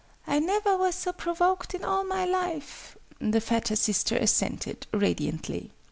[0.25, 5.73] "I never was so provoked in all my life!" the fatter sister assented, radiantly.